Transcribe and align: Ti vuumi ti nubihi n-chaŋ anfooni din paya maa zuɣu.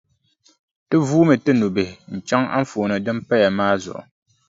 Ti 0.87 0.97
vuumi 1.07 1.35
ti 1.43 1.51
nubihi 1.59 1.95
n-chaŋ 2.13 2.43
anfooni 2.57 2.95
din 3.05 3.19
paya 3.27 3.49
maa 3.57 3.75
zuɣu. 3.83 4.01